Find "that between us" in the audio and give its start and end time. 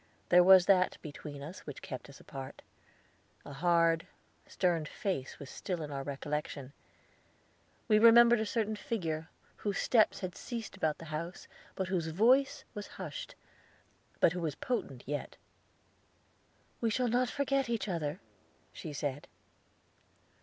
0.65-1.59